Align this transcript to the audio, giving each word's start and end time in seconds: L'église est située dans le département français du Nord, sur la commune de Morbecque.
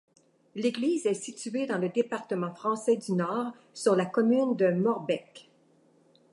L'église 0.55 1.05
est 1.05 1.13
située 1.13 1.67
dans 1.67 1.77
le 1.77 1.87
département 1.89 2.55
français 2.55 2.97
du 2.97 3.11
Nord, 3.11 3.53
sur 3.75 3.95
la 3.95 4.07
commune 4.07 4.55
de 4.55 4.71
Morbecque. 4.71 5.51